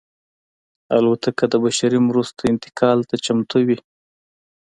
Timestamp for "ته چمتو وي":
3.09-3.77